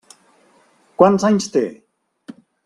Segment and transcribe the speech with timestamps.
[1.01, 1.63] Quants anys té?